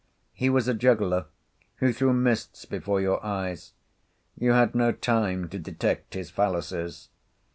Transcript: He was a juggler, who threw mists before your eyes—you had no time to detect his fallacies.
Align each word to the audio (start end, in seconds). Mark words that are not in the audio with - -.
He 0.33 0.49
was 0.49 0.67
a 0.67 0.73
juggler, 0.73 1.25
who 1.75 1.93
threw 1.93 2.11
mists 2.11 2.65
before 2.65 2.99
your 2.99 3.23
eyes—you 3.23 4.51
had 4.51 4.73
no 4.73 4.91
time 4.91 5.47
to 5.49 5.59
detect 5.59 6.15
his 6.15 6.31
fallacies. 6.31 7.09